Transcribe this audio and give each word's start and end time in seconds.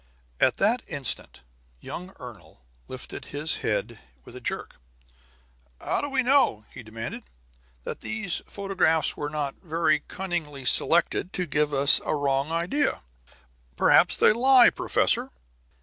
At 0.39 0.57
that 0.57 0.81
instant 0.87 1.41
young 1.79 2.09
Ernol 2.19 2.61
lifted 2.87 3.25
his 3.25 3.57
head 3.57 3.99
with 4.25 4.35
a 4.35 4.41
jerk. 4.41 4.77
"How 5.79 6.01
do 6.01 6.09
we 6.09 6.23
know," 6.23 6.65
he 6.73 6.81
demanded, 6.81 7.21
"that 7.83 7.99
these 8.01 8.41
photographs 8.47 9.15
were 9.15 9.29
not 9.29 9.57
very 9.61 9.99
cunningly 9.99 10.65
selected 10.65 11.31
to 11.33 11.45
give 11.45 11.71
us 11.71 12.01
a 12.03 12.15
wrong 12.15 12.51
idea? 12.51 13.03
Perhaps 13.75 14.17
they 14.17 14.33
lie, 14.33 14.71
professor!" 14.71 15.29